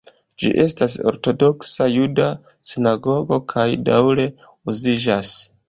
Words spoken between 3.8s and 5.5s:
daŭre uziĝas.